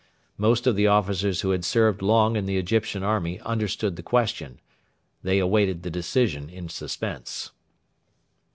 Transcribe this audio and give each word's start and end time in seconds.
Most 0.39 0.65
of 0.65 0.75
the 0.75 0.87
officers 0.87 1.41
who 1.41 1.51
had 1.51 1.63
served 1.63 2.01
long 2.01 2.35
in 2.35 2.47
the 2.47 2.57
Egyptian 2.57 3.03
army 3.03 3.39
understood 3.41 3.97
the 3.97 4.01
question. 4.01 4.59
They 5.21 5.43
waited 5.43 5.83
the 5.83 5.91
decision 5.91 6.49
in 6.49 6.69
suspense. 6.69 7.51